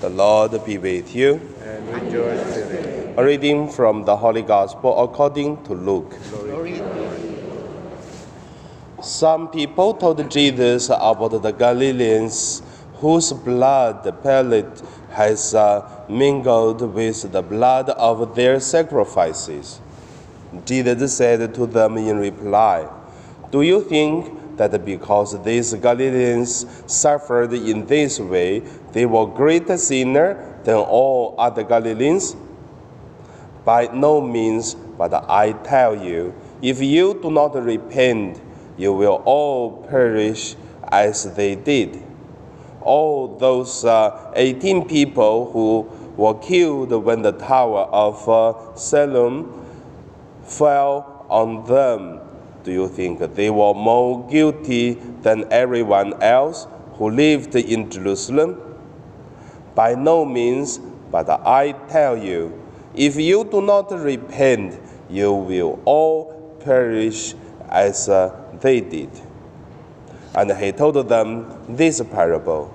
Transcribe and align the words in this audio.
The 0.00 0.10
Lord 0.10 0.64
be 0.64 0.78
with 0.78 1.12
you. 1.12 1.40
and 1.64 1.88
with 1.90 2.12
your 2.12 2.36
spirit. 2.46 3.14
A 3.18 3.24
reading 3.24 3.68
from 3.68 4.04
the 4.04 4.16
Holy 4.16 4.42
Gospel 4.42 5.02
according 5.02 5.64
to 5.64 5.74
Luke. 5.74 6.14
Some 9.02 9.48
people 9.48 9.94
told 9.94 10.30
Jesus 10.30 10.88
about 10.88 11.42
the 11.42 11.50
Galileans 11.50 12.62
whose 13.00 13.32
blood 13.32 14.04
Pilate 14.22 14.82
has 15.10 15.52
uh, 15.54 15.82
mingled 16.08 16.80
with 16.94 17.32
the 17.32 17.42
blood 17.42 17.90
of 17.90 18.36
their 18.36 18.60
sacrifices. 18.60 19.80
Jesus 20.64 21.16
said 21.16 21.52
to 21.54 21.66
them 21.66 21.96
in 21.96 22.18
reply, 22.18 22.86
Do 23.50 23.62
you 23.62 23.82
think 23.82 24.37
that 24.58 24.84
because 24.84 25.42
these 25.42 25.74
Galileans 25.74 26.66
suffered 26.86 27.52
in 27.52 27.86
this 27.86 28.20
way, 28.20 28.60
they 28.92 29.06
were 29.06 29.26
greater 29.26 29.78
sinners 29.78 30.36
than 30.64 30.76
all 30.76 31.34
other 31.38 31.62
Galileans? 31.62 32.36
By 33.64 33.86
no 33.92 34.20
means, 34.20 34.74
but 34.74 35.14
I 35.14 35.52
tell 35.52 35.96
you, 35.96 36.34
if 36.60 36.82
you 36.82 37.18
do 37.22 37.30
not 37.30 37.54
repent, 37.54 38.40
you 38.76 38.92
will 38.92 39.22
all 39.24 39.86
perish 39.88 40.56
as 40.90 41.34
they 41.34 41.54
did. 41.54 42.02
All 42.80 43.36
those 43.36 43.84
uh, 43.84 44.32
18 44.34 44.88
people 44.88 45.50
who 45.52 45.82
were 46.16 46.34
killed 46.34 46.90
when 47.04 47.22
the 47.22 47.32
tower 47.32 47.82
of 47.92 48.28
uh, 48.28 48.74
Siloam 48.74 49.66
fell 50.42 51.26
on 51.28 51.64
them, 51.66 52.20
do 52.68 52.74
you 52.74 52.86
think 52.86 53.18
they 53.34 53.48
were 53.48 53.72
more 53.72 54.28
guilty 54.28 54.92
than 55.22 55.50
everyone 55.50 56.12
else 56.22 56.66
who 56.96 57.08
lived 57.08 57.56
in 57.56 57.90
Jerusalem? 57.90 58.60
By 59.74 59.94
no 59.94 60.26
means, 60.26 60.78
but 61.10 61.30
I 61.30 61.72
tell 61.88 62.14
you, 62.14 62.62
if 62.94 63.16
you 63.16 63.44
do 63.44 63.62
not 63.62 63.90
repent, 63.90 64.78
you 65.08 65.32
will 65.32 65.80
all 65.86 66.58
perish 66.62 67.34
as 67.70 68.10
uh, 68.10 68.38
they 68.60 68.82
did. 68.82 69.08
And 70.34 70.52
he 70.52 70.70
told 70.72 71.08
them 71.08 71.64
this 71.74 72.02
parable. 72.02 72.74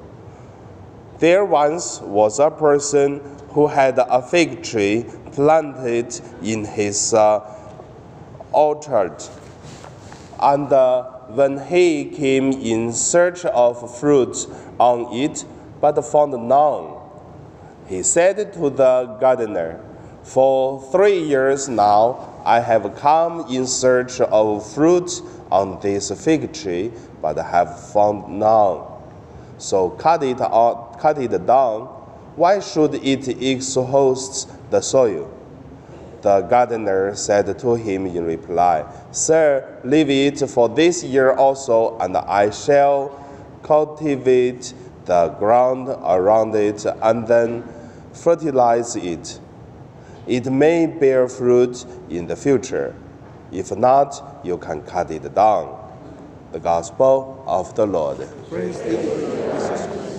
There 1.20 1.46
once 1.46 2.02
was 2.02 2.40
a 2.40 2.50
person 2.50 3.22
who 3.50 3.68
had 3.68 4.00
a 4.00 4.24
fig 4.24 4.64
tree 4.64 5.06
planted 5.34 6.20
in 6.42 6.66
his 6.66 7.14
uh, 7.14 7.42
orchard. 8.52 9.22
And 10.44 10.74
uh, 10.74 11.04
when 11.30 11.58
he 11.58 12.04
came 12.04 12.52
in 12.52 12.92
search 12.92 13.46
of 13.46 13.98
fruits 13.98 14.46
on 14.78 15.14
it, 15.16 15.46
but 15.80 16.02
found 16.04 16.34
none, 16.50 17.00
he 17.88 18.04
said 18.04 18.52
to 18.52 18.70
the 18.70 19.18
gardener, 19.22 19.80
For 20.24 20.82
three 20.92 21.20
years 21.20 21.70
now 21.70 22.42
I 22.44 22.60
have 22.60 22.94
come 22.98 23.48
in 23.50 23.66
search 23.66 24.20
of 24.20 24.70
fruit 24.74 25.22
on 25.50 25.80
this 25.80 26.12
fig 26.22 26.52
tree, 26.52 26.92
but 27.22 27.38
have 27.38 27.80
found 27.94 28.38
none. 28.38 28.82
So 29.60 29.92
cut 29.92 30.24
it 30.24 30.42
out, 30.42 31.00
cut 31.00 31.20
it 31.20 31.46
down. 31.46 31.86
Why 32.36 32.60
should 32.60 32.96
it 32.96 33.30
exhaust 33.42 34.52
the 34.72 34.82
soil? 34.82 35.32
The 36.24 36.40
gardener 36.40 37.16
said 37.16 37.60
to 37.60 37.76
him 37.76 38.08
in 38.08 38.24
reply, 38.24 38.86
Sir, 39.12 39.78
leave 39.84 40.10
it 40.10 40.50
for 40.50 40.70
this 40.70 41.04
year 41.04 41.34
also, 41.34 41.98
and 42.00 42.16
I 42.16 42.50
shall 42.50 43.12
cultivate 43.62 44.74
the 45.04 45.36
ground 45.38 45.90
around 45.90 46.56
it 46.56 46.86
and 47.02 47.28
then 47.28 47.66
fertilize 48.14 48.96
it. 48.96 49.38
It 50.26 50.50
may 50.50 50.86
bear 50.86 51.28
fruit 51.28 51.86
in 52.10 52.28
the 52.28 52.38
future. 52.38 52.96
If 53.52 53.76
not, 53.76 54.40
you 54.46 54.58
can 54.58 54.82
cut 54.84 55.12
it 55.12 55.36
down. 55.36 55.78
The 56.54 56.60
Gospel 56.62 57.44
of 57.46 57.76
the 57.76 57.86
Lord. 57.86 58.26
Praise 58.50 58.80
the 58.80 60.13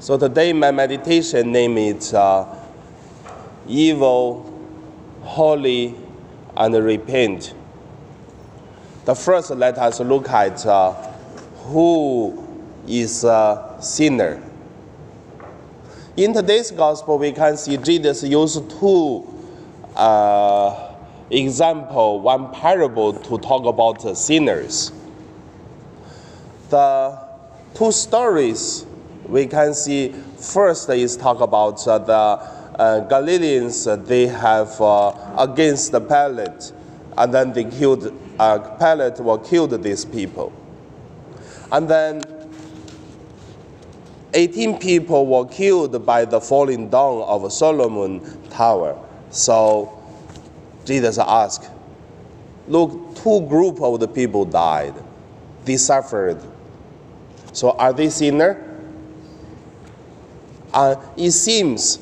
So 0.00 0.16
today 0.16 0.54
my 0.54 0.70
meditation 0.70 1.52
name 1.52 1.76
is 1.76 2.14
uh, 2.14 2.46
evil, 3.68 4.50
holy, 5.20 5.94
and 6.56 6.74
repent. 6.74 7.52
The 9.04 9.14
first, 9.14 9.50
let 9.50 9.76
us 9.76 10.00
look 10.00 10.30
at 10.30 10.64
uh, 10.64 10.94
who 11.64 12.48
is 12.88 13.24
a 13.24 13.76
sinner. 13.82 14.42
In 16.16 16.32
today's 16.32 16.70
gospel, 16.70 17.18
we 17.18 17.32
can 17.32 17.58
see 17.58 17.76
Jesus 17.76 18.22
used 18.22 18.70
two 18.70 19.28
uh, 19.96 20.94
example, 21.28 22.20
one 22.22 22.50
parable 22.54 23.12
to 23.12 23.36
talk 23.36 23.66
about 23.66 24.16
sinners. 24.16 24.92
The 26.70 27.18
two 27.74 27.92
stories 27.92 28.86
we 29.30 29.46
can 29.46 29.74
see 29.74 30.12
first 30.38 30.88
is 30.90 31.16
talk 31.16 31.40
about 31.40 31.86
uh, 31.86 31.98
the 31.98 32.12
uh, 32.12 33.00
Galileans. 33.08 33.86
uh, 33.86 33.96
They 33.96 34.26
have 34.26 34.80
uh, 34.80 35.12
against 35.38 35.92
the 35.92 36.00
Pilate, 36.00 36.72
and 37.16 37.32
then 37.32 37.52
they 37.52 37.64
killed. 37.64 38.12
Uh, 38.38 38.58
Pilate 38.76 39.20
will 39.20 39.38
killed 39.38 39.82
these 39.82 40.04
people, 40.04 40.52
and 41.70 41.88
then 41.88 42.22
18 44.34 44.78
people 44.78 45.26
were 45.26 45.46
killed 45.46 46.04
by 46.06 46.24
the 46.24 46.40
falling 46.40 46.88
down 46.88 47.22
of 47.22 47.52
Solomon 47.52 48.20
Tower. 48.50 48.98
So 49.30 49.96
Jesus 50.84 51.18
asked, 51.18 51.70
look, 52.68 53.16
two 53.16 53.42
group 53.42 53.80
of 53.80 54.00
the 54.00 54.08
people 54.08 54.44
died. 54.44 54.94
They 55.64 55.76
suffered. 55.76 56.40
So 57.52 57.72
are 57.72 57.92
they 57.92 58.08
sinner? 58.08 58.69
Uh, 60.72 60.96
it 61.16 61.32
seems 61.32 61.98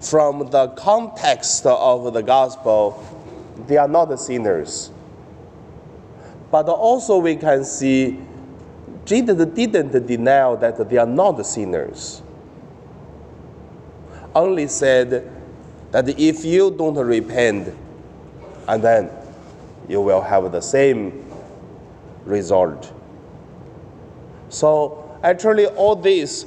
from 0.00 0.50
the 0.50 0.68
context 0.68 1.66
of 1.66 2.12
the 2.12 2.22
gospel, 2.22 3.04
they 3.66 3.76
are 3.76 3.88
not 3.88 4.18
sinners. 4.18 4.90
But 6.50 6.68
also 6.68 7.18
we 7.18 7.36
can 7.36 7.64
see 7.64 8.20
Jesus 9.04 9.46
didn't 9.46 10.06
deny 10.06 10.54
that 10.56 10.88
they 10.88 10.96
are 10.96 11.06
not 11.06 11.44
sinners. 11.46 12.22
Only 14.34 14.66
said 14.66 15.30
that 15.92 16.08
if 16.18 16.44
you 16.44 16.70
don't 16.70 16.96
repent, 16.96 17.74
and 18.68 18.82
then 18.82 19.10
you 19.88 20.00
will 20.00 20.20
have 20.20 20.50
the 20.50 20.60
same 20.60 21.24
result. 22.24 22.92
So 24.48 25.18
actually, 25.22 25.66
all 25.66 25.94
this, 25.94 26.46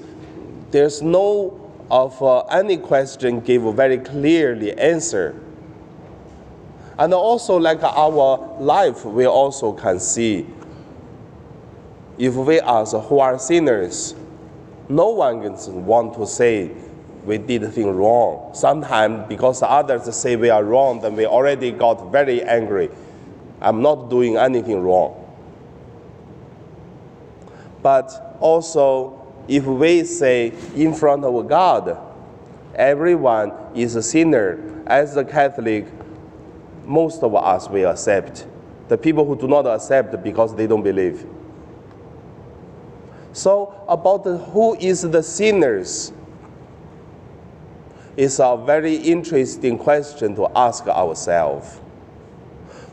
there's 0.71 1.01
no 1.01 1.69
of 1.89 2.21
uh, 2.21 2.41
any 2.45 2.77
question 2.77 3.39
give 3.39 3.63
very 3.75 3.97
clearly 3.97 4.73
answer. 4.73 5.35
And 6.97 7.13
also, 7.13 7.57
like 7.57 7.81
our 7.81 8.57
life, 8.59 9.05
we 9.05 9.25
also 9.25 9.73
can 9.73 9.99
see 9.99 10.45
if 12.17 12.35
we 12.35 12.59
ask 12.59 12.95
who 12.95 13.19
are 13.19 13.39
sinners, 13.39 14.13
no 14.89 15.09
one 15.09 15.41
want 15.85 16.13
to 16.15 16.27
say 16.27 16.71
we 17.23 17.37
did 17.37 17.71
thing 17.73 17.95
wrong. 17.95 18.53
Sometimes 18.53 19.27
because 19.29 19.63
others 19.63 20.13
say 20.15 20.35
we 20.35 20.49
are 20.49 20.63
wrong, 20.63 20.99
then 20.99 21.15
we 21.15 21.25
already 21.25 21.71
got 21.71 22.11
very 22.11 22.43
angry. 22.43 22.89
I'm 23.61 23.81
not 23.81 24.09
doing 24.09 24.35
anything 24.35 24.81
wrong. 24.81 25.15
But 27.81 28.35
also, 28.41 29.18
if 29.49 29.65
we 29.65 30.03
say 30.03 30.53
in 30.75 30.93
front 30.93 31.25
of 31.25 31.47
God, 31.49 31.97
everyone 32.75 33.51
is 33.73 33.95
a 33.95 34.03
sinner, 34.03 34.83
as 34.85 35.17
a 35.17 35.25
Catholic, 35.25 35.87
most 36.85 37.23
of 37.23 37.35
us 37.35 37.67
will 37.67 37.89
accept. 37.89 38.45
The 38.89 38.97
people 38.97 39.25
who 39.25 39.35
do 39.35 39.47
not 39.47 39.65
accept 39.65 40.23
because 40.23 40.55
they 40.55 40.67
don't 40.67 40.83
believe. 40.83 41.25
So, 43.33 43.83
about 43.87 44.23
who 44.23 44.75
is 44.75 45.01
the 45.01 45.23
sinners 45.23 46.11
is 48.15 48.39
a 48.39 48.61
very 48.65 48.95
interesting 48.95 49.77
question 49.77 50.35
to 50.35 50.47
ask 50.55 50.85
ourselves. 50.87 51.77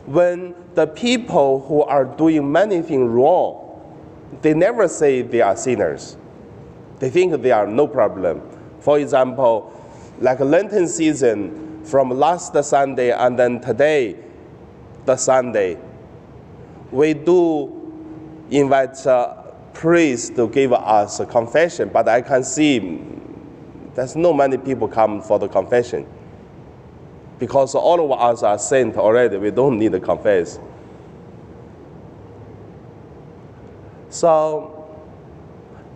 When 0.05 0.55
the 0.73 0.87
people 0.87 1.59
who 1.67 1.83
are 1.83 2.05
doing 2.05 2.51
many 2.51 2.81
things 2.81 3.09
wrong, 3.09 3.63
they 4.41 4.53
never 4.53 4.87
say 4.87 5.21
they 5.21 5.41
are 5.41 5.55
sinners. 5.55 6.17
They 6.99 7.09
think 7.09 7.41
they 7.41 7.51
are 7.51 7.67
no 7.67 7.87
problem. 7.87 8.41
For 8.79 8.99
example, 8.99 9.73
like 10.19 10.39
Lenten 10.39 10.87
season, 10.87 11.83
from 11.85 12.09
last 12.09 12.61
Sunday 12.63 13.11
and 13.11 13.37
then 13.37 13.61
today, 13.61 14.17
the 15.05 15.15
Sunday, 15.15 15.77
we 16.91 17.13
do 17.13 17.73
invite 18.49 19.05
uh, 19.05 19.35
priest 19.73 20.35
to 20.35 20.47
give 20.49 20.73
us 20.73 21.19
a 21.19 21.25
confession, 21.25 21.89
but 21.93 22.07
I 22.07 22.21
can 22.21 22.43
see 22.43 23.01
there's 23.93 24.15
no 24.15 24.33
many 24.33 24.57
people 24.57 24.87
come 24.87 25.21
for 25.21 25.39
the 25.39 25.47
confession 25.47 26.05
because 27.39 27.75
all 27.75 28.11
of 28.11 28.19
us 28.19 28.43
are 28.43 28.57
saint 28.57 28.97
already. 28.97 29.37
We 29.37 29.51
don't 29.51 29.77
need 29.77 29.91
to 29.93 29.99
confess. 29.99 30.59
So, 34.09 34.76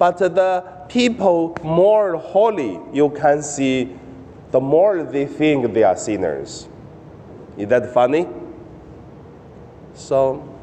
but 0.01 0.17
the 0.17 0.63
people 0.89 1.55
more 1.61 2.17
holy, 2.17 2.79
you 2.91 3.11
can 3.11 3.43
see, 3.43 3.95
the 4.49 4.59
more 4.59 5.03
they 5.03 5.27
think 5.27 5.75
they 5.75 5.83
are 5.83 5.95
sinners. 5.95 6.67
Is 7.55 7.67
that 7.67 7.93
funny? 7.93 8.25
So, 9.93 10.57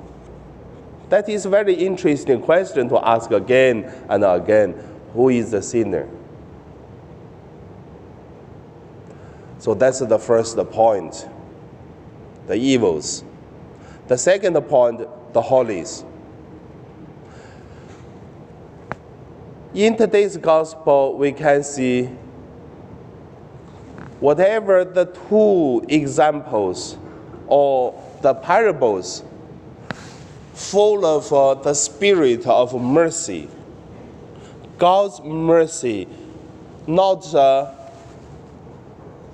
that 1.08 1.29
is 1.29 1.46
a 1.46 1.50
very 1.50 1.75
interesting 1.75 2.43
question 2.43 2.88
to 2.88 2.99
ask 2.99 3.31
again 3.31 3.85
and 4.08 4.25
again. 4.25 4.75
Who 5.12 5.29
is 5.29 5.52
the 5.52 5.62
sinner? 5.62 6.08
So 9.61 9.73
that's 9.73 10.00
the 10.00 10.19
first 10.19 10.56
point, 10.73 11.29
the 12.49 12.56
evils. 12.56 13.23
The 14.08 14.19
second 14.19 14.61
point, 14.62 15.06
the 15.32 15.43
holies. 15.43 16.05
In 19.79 19.97
today's 19.97 20.37
gospel, 20.37 21.17
we 21.17 21.31
can 21.31 21.63
see 21.63 22.07
whatever 24.19 24.85
the 24.85 25.05
two 25.05 25.87
examples 25.89 26.97
or 27.47 27.95
the 28.21 28.35
parables 28.35 29.23
full 30.53 31.07
of 31.07 31.33
uh, 31.33 31.55
the 31.63 31.75
spirit 31.75 32.45
of 32.45 32.75
mercy. 32.75 33.49
God's 34.79 35.21
mercy, 35.21 36.09
not 36.89 37.33
uh, 37.33 37.73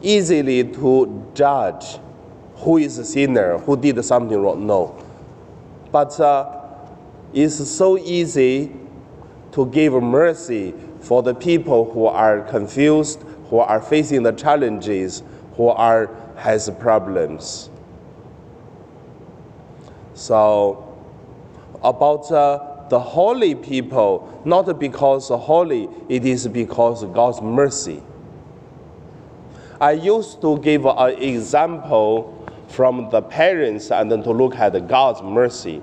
easily 0.03 0.63
to 0.63 1.27
judge 1.33 1.99
who 2.57 2.77
is 2.77 2.99
a 2.99 3.05
sinner, 3.07 3.57
who 3.57 3.79
did 3.79 4.05
something 4.05 4.39
wrong, 4.39 4.67
no. 4.67 5.03
But 5.91 6.21
uh, 6.21 6.61
it's 7.33 7.67
so 7.67 7.97
easy 7.97 8.84
to 9.55 9.67
give 9.67 9.93
mercy 9.95 10.75
for 11.01 11.23
the 11.23 11.35
people 11.35 11.91
who 11.93 12.07
are 12.07 12.41
confused, 12.43 13.23
who 13.49 13.59
are 13.59 13.81
facing 13.81 14.23
the 14.23 14.33
challenges, 14.33 15.23
who 15.57 15.69
are 15.69 16.11
has 16.37 16.69
problems. 16.81 17.71
So 20.15 20.97
about 21.83 22.31
uh, 22.33 22.89
the 22.89 22.99
holy 22.99 23.55
people, 23.55 24.43
not 24.45 24.79
because 24.79 25.29
holy, 25.29 25.89
it 26.09 26.25
is 26.25 26.49
because 26.49 27.05
God's 27.05 27.41
mercy. 27.41 28.03
I 29.81 29.93
used 29.93 30.41
to 30.41 30.59
give 30.59 30.85
an 30.87 31.11
example 31.23 32.31
from 32.69 33.09
the 33.11 33.23
parents 33.23 33.91
and 33.91 34.11
then 34.11 34.23
to 34.25 34.31
look 34.31 34.57
at 34.57 34.89
God's 34.89 35.23
mercy. 35.23 35.83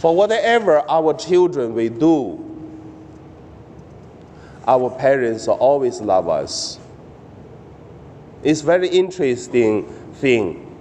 For 0.00 0.16
whatever 0.16 0.78
our 0.88 1.12
children 1.12 1.74
will 1.74 1.90
do, 1.90 2.46
our 4.66 4.88
parents 4.88 5.46
always 5.46 6.00
love 6.00 6.26
us. 6.26 6.78
It's 8.42 8.62
very 8.62 8.88
interesting 8.88 9.84
thing. 10.14 10.74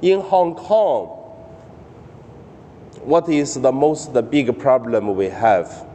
In 0.00 0.20
Hong 0.20 0.54
Kong, 0.54 1.08
what 3.04 3.28
is 3.28 3.60
the 3.60 3.70
most 3.70 4.14
the 4.14 4.22
big 4.22 4.58
problem 4.58 5.14
we 5.16 5.26
have? 5.26 5.86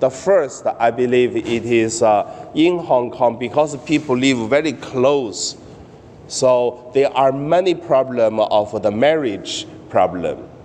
The 0.00 0.10
first, 0.10 0.66
I 0.66 0.90
believe, 0.90 1.36
it 1.36 1.64
is 1.64 2.02
uh, 2.02 2.50
in 2.56 2.80
Hong 2.80 3.12
Kong 3.12 3.38
because 3.38 3.76
people 3.84 4.16
live 4.16 4.50
very 4.50 4.72
close. 4.72 5.56
So 6.26 6.90
there 6.92 7.16
are 7.16 7.30
many 7.30 7.76
problems 7.76 8.40
of 8.50 8.82
the 8.82 8.90
marriage 8.90 9.68
problem. 9.90 10.55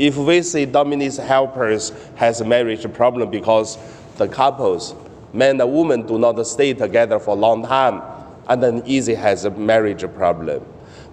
If 0.00 0.16
we 0.16 0.40
say 0.40 0.64
domestic 0.64 1.26
helpers 1.26 1.92
has 2.16 2.40
a 2.40 2.44
marriage 2.46 2.90
problem 2.94 3.30
because 3.30 3.76
the 4.16 4.28
couples, 4.28 4.94
man 5.34 5.60
and 5.60 5.70
woman, 5.70 6.06
do 6.06 6.18
not 6.18 6.42
stay 6.46 6.72
together 6.72 7.18
for 7.18 7.32
a 7.32 7.38
long 7.38 7.66
time, 7.66 8.00
and 8.48 8.62
then 8.62 8.82
easy 8.86 9.14
has 9.14 9.44
a 9.44 9.50
marriage 9.50 10.02
problem. 10.14 10.64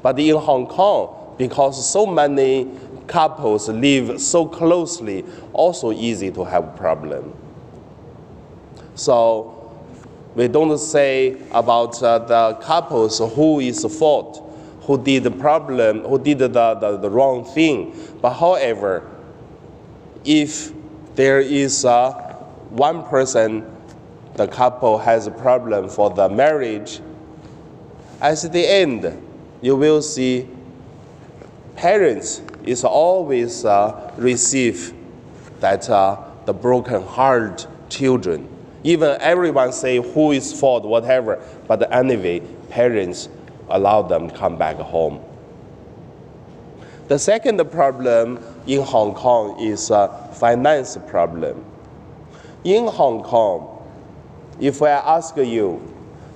But 0.02 0.18
in 0.20 0.38
Hong 0.38 0.68
Kong, 0.68 1.36
because 1.38 1.92
so 1.92 2.06
many 2.06 2.72
couples 3.08 3.68
live 3.68 4.22
so 4.22 4.46
closely, 4.46 5.26
also 5.52 5.92
easy 5.92 6.32
to 6.32 6.46
have 6.46 6.74
problem. 6.78 7.34
So 8.96 9.70
we 10.34 10.48
don't 10.48 10.78
say 10.78 11.36
about 11.52 12.02
uh, 12.02 12.20
the 12.20 12.54
couples 12.62 13.20
who 13.20 13.60
is 13.60 13.84
fault, 14.00 14.47
who 14.88 14.98
did 15.04 15.24
the 15.24 15.32
problem, 15.32 16.00
who 16.04 16.18
did 16.18 16.40
the, 16.40 16.48
the, 16.48 16.98
the 16.98 17.10
wrong 17.10 17.44
thing. 17.44 17.94
But 18.22 18.36
however, 18.36 19.04
if 20.24 20.72
there 21.16 21.42
is 21.42 21.84
uh, 21.84 22.14
one 22.70 23.04
person, 23.04 23.70
the 24.36 24.48
couple 24.48 24.98
has 24.98 25.28
a 25.28 25.32
problem 25.32 25.90
for 25.90 26.10
the 26.10 26.30
marriage, 26.30 27.02
at 28.22 28.42
the 28.54 28.66
end, 28.66 29.22
you 29.62 29.76
will 29.76 30.02
see 30.02 30.48
parents 31.76 32.42
is 32.64 32.86
always 32.86 33.66
uh, 33.66 34.14
receive 34.18 34.94
that 35.60 35.90
uh, 35.90 36.18
the 36.46 36.54
broken 36.54 37.04
heart 37.04 37.68
children. 37.90 38.48
Even 38.84 39.18
everyone 39.20 39.74
say 39.74 39.98
who 39.98 40.32
is 40.32 40.58
fault, 40.58 40.86
whatever, 40.86 41.44
but 41.68 41.92
anyway, 41.92 42.40
parents 42.70 43.28
allow 43.70 44.02
them 44.02 44.30
to 44.30 44.36
come 44.36 44.58
back 44.58 44.78
home. 44.78 45.24
The 47.08 47.18
second 47.18 47.60
problem 47.72 48.44
in 48.66 48.82
Hong 48.82 49.14
Kong 49.14 49.60
is 49.60 49.90
a 49.92 50.30
finance 50.34 50.98
problem. 51.08 51.64
In 52.64 52.88
Hong 52.88 53.24
Kong, 53.24 53.74
if 54.60 54.82
I 54.82 54.90
ask 54.90 55.38
you 55.38 55.82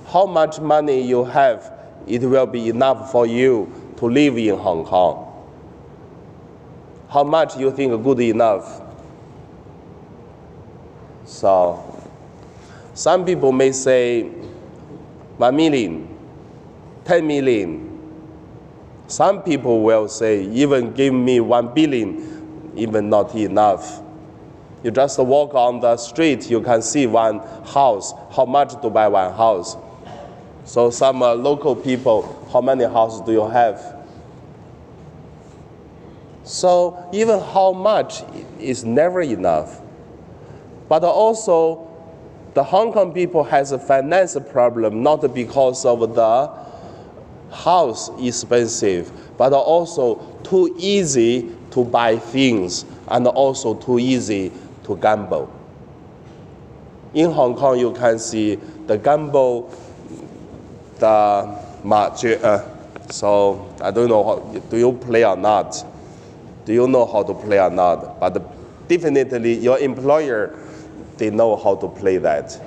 how 0.07 0.25
much 0.25 0.59
money 0.59 1.01
you 1.01 1.23
have, 1.25 1.71
it 2.07 2.21
will 2.21 2.45
be 2.45 2.69
enough 2.69 3.11
for 3.11 3.25
you 3.25 3.71
to 3.97 4.05
live 4.05 4.37
in 4.37 4.57
Hong 4.57 4.85
Kong 4.85 5.31
how 7.11 7.25
much 7.25 7.57
you 7.57 7.69
think 7.71 8.01
good 8.03 8.21
enough. 8.21 8.81
So, 11.25 12.01
some 12.93 13.25
people 13.25 13.51
may 13.51 13.73
say 13.73 14.23
1 14.23 15.53
million, 15.55 16.10
10 17.05 17.25
million. 17.25 17.87
Some 19.07 19.41
people 19.43 19.81
will 19.81 20.07
say, 20.07 20.45
even 20.45 20.93
give 20.93 21.13
me 21.13 21.39
1 21.39 21.73
billion, 21.73 22.73
even 22.75 23.09
not 23.09 23.35
enough. 23.35 24.01
You 24.83 24.91
just 24.91 25.19
walk 25.19 25.53
on 25.53 25.79
the 25.79 25.97
street, 25.97 26.49
you 26.49 26.61
can 26.61 26.81
see 26.81 27.05
one 27.05 27.39
house, 27.65 28.13
how 28.35 28.45
much 28.45 28.81
to 28.81 28.89
buy 28.89 29.07
one 29.07 29.33
house. 29.33 29.77
So 30.63 30.89
some 30.89 31.21
uh, 31.21 31.33
local 31.33 31.75
people, 31.75 32.47
how 32.51 32.61
many 32.61 32.85
houses 32.85 33.21
do 33.21 33.31
you 33.31 33.47
have? 33.47 33.97
So 36.43 37.09
even 37.13 37.39
how 37.39 37.73
much 37.73 38.23
is 38.59 38.83
never 38.83 39.21
enough. 39.21 39.79
But 40.89 41.03
also, 41.03 41.87
the 42.53 42.63
Hong 42.63 42.91
Kong 42.91 43.13
people 43.13 43.43
has 43.45 43.71
a 43.71 43.79
finance 43.79 44.37
problem 44.51 45.03
not 45.03 45.33
because 45.33 45.85
of 45.85 46.15
the 46.15 46.60
house 47.51 48.09
expensive, 48.19 49.11
but 49.37 49.53
also 49.53 50.15
too 50.43 50.73
easy 50.77 51.51
to 51.71 51.83
buy 51.83 52.17
things 52.17 52.85
and 53.07 53.27
also 53.27 53.75
too 53.75 53.99
easy 53.99 54.51
to 54.83 54.95
gamble. 54.97 55.51
In 57.13 57.31
Hong 57.31 57.55
Kong, 57.55 57.77
you 57.77 57.91
can 57.93 58.19
see 58.19 58.55
the 58.87 58.97
gamble, 58.97 59.73
the 60.99 61.59
market. 61.83 62.41
Uh, 62.41 62.63
so 63.09 63.73
I 63.81 63.91
don't 63.91 64.07
know, 64.07 64.23
how, 64.23 64.39
do 64.69 64.77
you 64.77 64.93
play 64.93 65.25
or 65.25 65.35
not? 65.35 65.85
do 66.65 66.73
you 66.73 66.87
know 66.87 67.05
how 67.05 67.23
to 67.23 67.33
play 67.33 67.59
or 67.59 67.69
not? 67.69 68.19
But 68.19 68.41
definitely 68.87 69.55
your 69.55 69.79
employer, 69.79 70.57
they 71.17 71.29
know 71.29 71.55
how 71.55 71.75
to 71.75 71.87
play 71.87 72.17
that. 72.17 72.59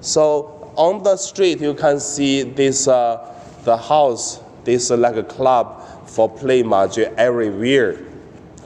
So 0.00 0.61
on 0.76 1.02
the 1.02 1.16
street, 1.16 1.60
you 1.60 1.74
can 1.74 2.00
see 2.00 2.42
this, 2.42 2.88
uh, 2.88 3.34
the 3.64 3.76
house, 3.76 4.40
this 4.64 4.90
uh, 4.90 4.96
like 4.96 5.16
a 5.16 5.22
club 5.22 6.08
for 6.08 6.28
play 6.28 6.62
mahjong 6.62 7.14
everywhere. 7.16 7.98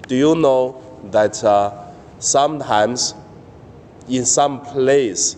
Do 0.06 0.16
you 0.16 0.34
know 0.34 0.82
that 1.10 1.42
uh, 1.42 1.92
sometimes 2.18 3.14
in 4.08 4.24
some 4.24 4.60
place, 4.62 5.36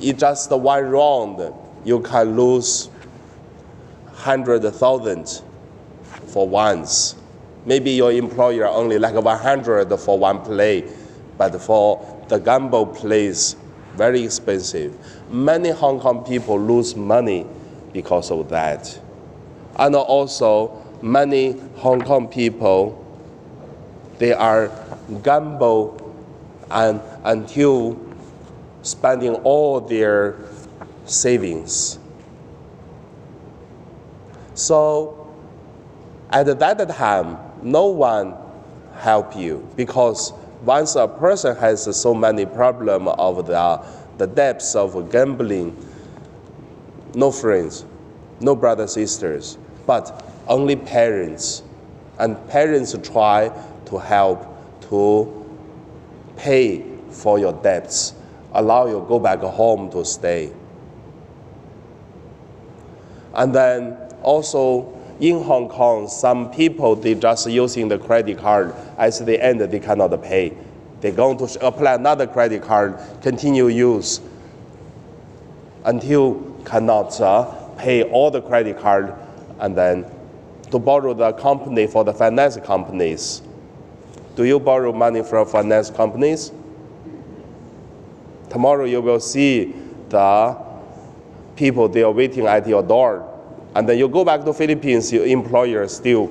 in 0.00 0.16
just 0.16 0.50
one 0.50 0.84
round, 0.84 1.54
you 1.84 2.00
can 2.00 2.36
lose 2.36 2.88
hundred 4.14 4.62
thousand 4.62 5.42
for 6.26 6.48
once. 6.48 7.16
Maybe 7.66 7.90
your 7.90 8.12
employer 8.12 8.66
only 8.66 8.98
like 8.98 9.14
100 9.14 9.94
for 9.98 10.18
one 10.18 10.40
play, 10.42 10.90
but 11.36 11.60
for 11.60 12.24
the 12.28 12.38
gamble 12.38 12.86
plays, 12.86 13.56
very 13.94 14.22
expensive. 14.24 14.96
Many 15.30 15.70
Hong 15.70 16.00
Kong 16.00 16.24
people 16.24 16.58
lose 16.58 16.96
money 16.96 17.46
because 17.92 18.30
of 18.30 18.48
that. 18.50 18.98
And 19.76 19.94
also, 19.94 20.82
many 21.02 21.58
Hong 21.76 22.02
Kong 22.04 22.28
people, 22.28 22.96
they 24.18 24.32
are 24.32 24.70
gamble 25.22 25.96
and 26.70 27.00
until 27.24 27.98
spending 28.82 29.34
all 29.36 29.80
their 29.80 30.36
savings. 31.04 31.98
So 34.54 35.34
at 36.30 36.46
that 36.58 36.88
time, 36.90 37.38
no 37.62 37.86
one 37.86 38.34
help 38.96 39.36
you 39.36 39.66
because 39.76 40.32
once 40.62 40.94
a 40.96 41.08
person 41.08 41.56
has 41.56 41.96
so 41.98 42.14
many 42.14 42.44
problem 42.44 43.08
of 43.08 43.46
the, 43.46 43.84
the 44.18 44.26
depths 44.26 44.74
of 44.74 45.10
gambling, 45.10 45.76
no 47.14 47.30
friends, 47.30 47.86
no 48.40 48.54
brothers, 48.54 48.94
sisters, 48.94 49.58
but 49.86 50.24
only 50.48 50.76
parents. 50.76 51.62
And 52.18 52.36
parents 52.48 52.94
try 53.02 53.50
to 53.86 53.98
help 53.98 54.46
to 54.90 55.46
pay 56.36 56.84
for 57.10 57.38
your 57.38 57.54
debts, 57.54 58.14
allow 58.52 58.86
you 58.86 59.00
to 59.00 59.06
go 59.06 59.18
back 59.18 59.40
home 59.40 59.90
to 59.90 60.04
stay. 60.04 60.52
And 63.34 63.54
then 63.54 63.96
also 64.22 64.99
in 65.20 65.42
Hong 65.42 65.68
Kong, 65.68 66.08
some 66.08 66.50
people 66.50 66.96
they 66.96 67.14
just 67.14 67.46
using 67.48 67.88
the 67.88 67.98
credit 67.98 68.38
card. 68.38 68.74
At 68.98 69.14
the 69.14 69.42
end, 69.42 69.60
they 69.60 69.78
cannot 69.78 70.22
pay. 70.22 70.56
They're 71.00 71.12
going 71.12 71.38
to 71.38 71.66
apply 71.66 71.94
another 71.94 72.26
credit 72.26 72.62
card, 72.62 72.98
continue 73.22 73.68
use 73.68 74.20
until 75.84 76.40
cannot 76.64 77.18
uh, 77.20 77.44
pay 77.78 78.02
all 78.02 78.30
the 78.30 78.42
credit 78.42 78.78
card, 78.78 79.14
and 79.60 79.76
then 79.76 80.04
to 80.70 80.78
borrow 80.78 81.14
the 81.14 81.32
company 81.32 81.86
for 81.86 82.04
the 82.04 82.12
finance 82.12 82.56
companies. 82.58 83.42
Do 84.36 84.44
you 84.44 84.60
borrow 84.60 84.92
money 84.92 85.22
from 85.22 85.46
finance 85.46 85.90
companies? 85.90 86.52
Tomorrow 88.50 88.84
you 88.84 89.00
will 89.00 89.20
see 89.20 89.74
the 90.08 90.56
people 91.56 91.88
they 91.88 92.02
are 92.02 92.12
waiting 92.12 92.46
at 92.46 92.66
your 92.66 92.82
door. 92.82 93.29
And 93.74 93.88
then 93.88 93.98
you 93.98 94.08
go 94.08 94.24
back 94.24 94.44
to 94.44 94.52
Philippines, 94.52 95.12
your 95.12 95.26
employer 95.26 95.86
still 95.88 96.30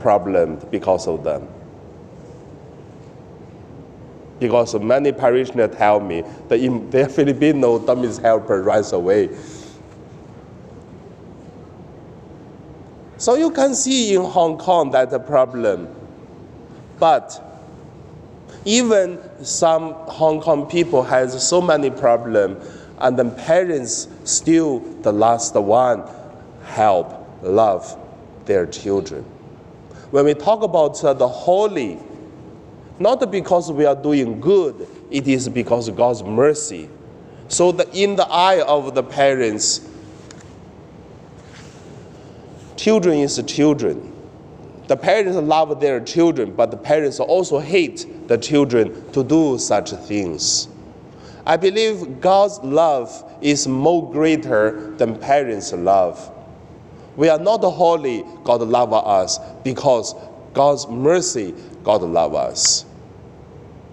problem 0.00 0.56
because 0.70 1.06
of 1.06 1.24
them. 1.24 1.48
Because 4.38 4.74
many 4.74 5.12
parishioners 5.12 5.74
tell 5.76 6.00
me 6.00 6.22
that 6.48 6.60
in 6.60 6.90
their 6.90 7.08
Filipino 7.08 7.78
domestic 7.78 8.24
helper 8.24 8.62
runs 8.62 8.92
away. 8.92 9.30
So 13.18 13.34
you 13.34 13.50
can 13.50 13.74
see 13.74 14.14
in 14.14 14.22
Hong 14.22 14.58
Kong 14.58 14.90
that 14.90 15.10
the 15.10 15.18
problem. 15.18 15.88
But 16.98 17.42
even 18.66 19.18
some 19.42 19.94
Hong 19.94 20.40
Kong 20.40 20.66
people 20.66 21.02
has 21.02 21.46
so 21.46 21.60
many 21.62 21.88
problems, 21.90 22.62
and 22.98 23.18
the 23.18 23.24
parents 23.24 24.08
still 24.24 24.80
the 25.02 25.12
last 25.12 25.54
one 25.54 26.02
help 26.64 27.26
love 27.42 27.96
their 28.46 28.66
children. 28.66 29.24
When 30.10 30.24
we 30.24 30.34
talk 30.34 30.62
about 30.62 31.02
uh, 31.04 31.12
the 31.14 31.28
holy, 31.28 31.98
not 32.98 33.30
because 33.30 33.70
we 33.70 33.84
are 33.84 33.96
doing 33.96 34.40
good, 34.40 34.88
it 35.10 35.28
is 35.28 35.48
because 35.48 35.88
of 35.88 35.96
God's 35.96 36.22
mercy. 36.22 36.88
So 37.48 37.72
that 37.72 37.94
in 37.94 38.16
the 38.16 38.26
eye 38.26 38.62
of 38.62 38.94
the 38.94 39.02
parents, 39.02 39.88
children 42.76 43.18
is 43.18 43.40
children. 43.46 44.12
The 44.88 44.96
parents 44.96 45.36
love 45.36 45.80
their 45.80 46.00
children, 46.00 46.52
but 46.52 46.70
the 46.70 46.76
parents 46.76 47.18
also 47.20 47.58
hate 47.58 48.28
the 48.28 48.38
children 48.38 49.10
to 49.12 49.24
do 49.24 49.58
such 49.58 49.90
things. 49.90 50.68
I 51.46 51.56
believe 51.56 52.20
God's 52.20 52.58
love 52.58 53.24
is 53.40 53.68
more 53.68 54.10
greater 54.10 54.90
than 54.96 55.16
parents' 55.16 55.72
love. 55.72 56.32
We 57.16 57.28
are 57.28 57.38
not 57.38 57.62
holy, 57.62 58.24
God 58.42 58.62
love 58.62 58.92
us, 58.92 59.38
because 59.62 60.14
God's 60.52 60.88
mercy, 60.88 61.54
God 61.84 62.02
love 62.02 62.34
us. 62.34 62.84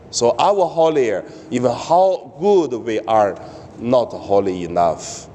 So 0.09 0.35
our 0.37 0.67
holier, 0.67 1.23
even 1.51 1.71
how 1.71 2.35
good 2.39 2.73
we 2.73 2.99
are, 3.01 3.39
not 3.77 4.11
holy 4.11 4.63
enough. 4.63 5.27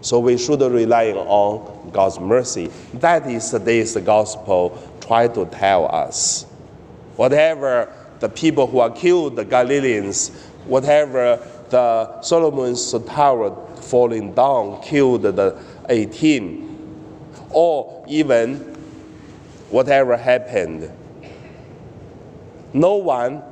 So 0.00 0.18
we 0.20 0.38
should 0.38 0.60
rely 0.60 1.12
on 1.12 1.90
God's 1.90 2.20
mercy. 2.20 2.70
That 2.94 3.26
is 3.30 3.50
today's 3.50 3.96
gospel 3.96 4.78
try 5.00 5.28
to 5.28 5.46
tell 5.46 5.94
us. 5.94 6.44
Whatever 7.16 7.92
the 8.20 8.28
people 8.28 8.66
who 8.66 8.80
are 8.80 8.90
killed, 8.90 9.36
the 9.36 9.44
Galileans, 9.44 10.30
whatever 10.66 11.38
the 11.70 12.20
Solomon's 12.22 12.92
tower 13.06 13.54
falling 13.76 14.32
down, 14.34 14.82
killed 14.82 15.22
the 15.22 15.60
18, 15.88 16.64
or 17.50 18.04
even 18.08 18.56
whatever 19.70 20.16
happened. 20.16 20.90
No 22.72 22.96
one 22.96 23.42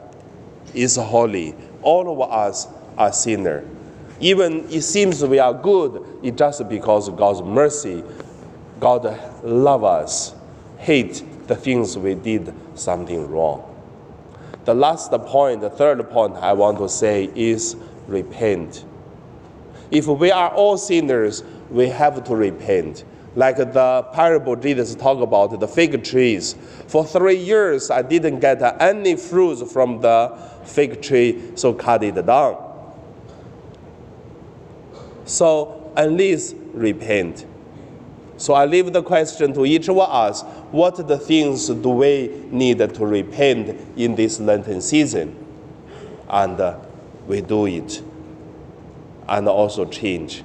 is 0.75 0.97
holy. 0.97 1.55
All 1.83 2.13
of 2.13 2.31
us 2.31 2.69
are 2.97 3.13
sinner. 3.13 3.65
Even 4.21 4.69
it 4.71 4.83
seems 4.83 5.25
we 5.25 5.39
are 5.39 5.55
good, 5.55 6.05
it's 6.23 6.39
just 6.39 6.69
because 6.69 7.09
of 7.09 7.17
God's 7.17 7.43
mercy. 7.43 8.05
God 8.79 9.19
love 9.43 9.85
us, 9.85 10.35
hate 10.79 11.25
the 11.47 11.57
things 11.57 11.99
we 11.99 12.15
did 12.15 12.55
something 12.75 13.29
wrong. 13.31 13.72
The 14.65 14.75
last 14.75 15.11
point, 15.11 15.61
the 15.61 15.71
third 15.71 16.09
point 16.11 16.37
I 16.37 16.53
want 16.53 16.79
to 16.79 16.89
say 16.89 17.31
is 17.35 17.77
repent. 18.07 18.85
If 19.91 20.07
we 20.07 20.31
are 20.31 20.51
all 20.51 20.79
sinners, 20.79 21.43
we 21.71 21.89
have 21.89 22.23
to 22.25 22.37
repent. 22.37 23.05
Like 23.35 23.57
the 23.57 24.07
parable 24.13 24.57
Jesus 24.57 24.95
talked 24.95 25.23
about, 25.23 25.59
the 25.59 25.69
fig 25.69 26.05
trees. 26.05 26.55
For 26.87 27.05
three 27.05 27.37
years, 27.37 27.91
I 27.91 28.03
didn't 28.03 28.41
get 28.41 28.63
any 28.81 29.17
fruits 29.17 29.73
from 29.73 30.01
the 30.01 30.37
fig 30.65 31.03
tree, 31.03 31.43
so 31.57 31.73
cut 31.73 32.05
it 32.05 32.25
down. 32.27 32.57
So 35.25 35.93
at 35.97 36.13
least 36.13 36.57
repent. 36.73 37.47
So 38.43 38.55
I 38.55 38.67
leave 38.67 38.93
the 38.93 39.05
question 39.05 39.55
to 39.55 39.65
each 39.65 39.89
of 39.89 39.97
us 40.01 40.43
what 40.73 40.97
the 41.07 41.17
things 41.17 41.69
do 41.69 41.89
we 41.91 42.27
need 42.51 42.79
to 42.79 43.07
repent 43.07 43.81
in 43.97 44.17
this 44.17 44.41
Lenten 44.41 44.81
season? 44.81 45.37
And 46.29 46.59
uh, 46.61 46.81
we 47.29 47.41
do 47.41 47.67
it 47.67 48.03
and 49.29 49.49
also 49.49 49.85
change. 49.85 50.43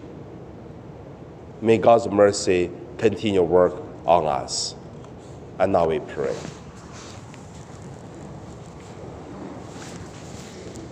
May 1.59 1.79
God's 1.79 2.07
mercy 2.07 2.69
continue 2.99 3.41
work 3.41 3.73
on 4.05 4.27
us. 4.27 4.75
And 5.57 5.71
now 5.71 5.87
we 5.87 5.97
pray. 5.97 6.35